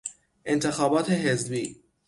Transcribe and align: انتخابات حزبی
انتخابات 0.45 1.09
حزبی 1.11 1.81